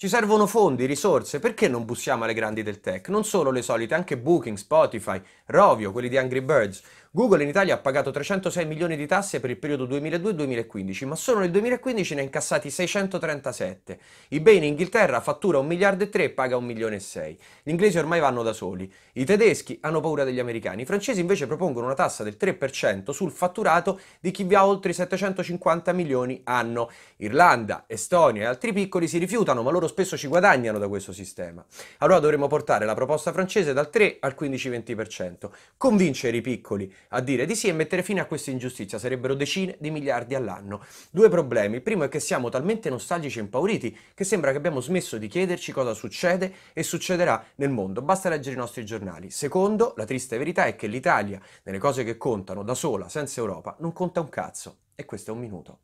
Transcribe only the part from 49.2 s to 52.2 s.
Secondo, la triste verità è che l'Italia, nelle cose che